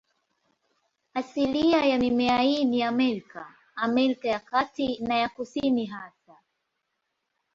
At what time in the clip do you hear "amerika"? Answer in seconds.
2.83-3.55, 3.75-4.27